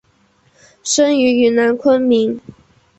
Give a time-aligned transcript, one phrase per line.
[0.83, 2.41] 生于云南昆明。